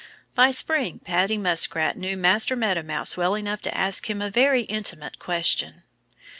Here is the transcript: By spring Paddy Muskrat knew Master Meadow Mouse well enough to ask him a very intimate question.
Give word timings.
By 0.33 0.49
spring 0.49 0.97
Paddy 0.97 1.37
Muskrat 1.37 1.95
knew 1.95 2.17
Master 2.17 2.55
Meadow 2.55 2.81
Mouse 2.81 3.15
well 3.17 3.35
enough 3.35 3.61
to 3.61 3.77
ask 3.77 4.09
him 4.09 4.19
a 4.19 4.31
very 4.31 4.63
intimate 4.63 5.19
question. 5.19 5.83